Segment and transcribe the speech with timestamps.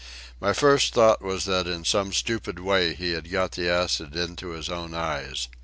[0.39, 4.49] My first thought was that in some stupid way he had got the acid into
[4.49, 5.47] his own eyes.